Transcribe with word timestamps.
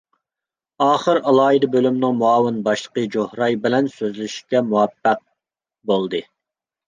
ئاخىر 0.83 1.19
ئالاھىدە 1.31 1.67
بۆلۈمنىڭ 1.75 2.15
مۇئاۋىن 2.21 2.57
باشلىقى 2.67 3.03
جوھراي 3.15 3.57
بىلەن 3.67 3.91
سۆزلىشىشكە 3.97 4.63
مۇۋەپپەق 4.71 5.23
بولدى. 5.93 6.23